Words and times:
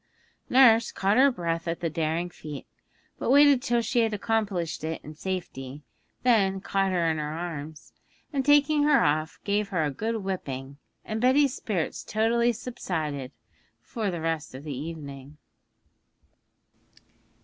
Nurse 0.49 0.91
caught 0.91 1.17
her 1.17 1.31
breath 1.31 1.67
at 1.67 1.79
the 1.79 1.87
daring 1.87 2.31
feat, 2.31 2.65
but 3.19 3.29
waited 3.29 3.61
till 3.61 3.83
she 3.83 3.99
had 3.99 4.15
accomplished 4.15 4.83
it 4.83 4.99
in 5.03 5.13
safety, 5.13 5.83
then 6.23 6.59
caught 6.59 6.89
her 6.91 7.05
in 7.11 7.19
her 7.19 7.31
arms, 7.31 7.93
and 8.33 8.43
taking 8.43 8.81
her 8.81 9.03
off, 9.03 9.37
gave 9.43 9.69
her 9.69 9.83
a 9.83 9.91
good 9.91 10.15
whipping, 10.23 10.79
and 11.05 11.21
Betty's 11.21 11.53
spirits 11.53 12.03
totally 12.03 12.51
subsided 12.51 13.31
for 13.79 14.09
the 14.09 14.21
rest 14.21 14.55
of 14.55 14.63
the 14.63 14.75
evening. 14.75 15.37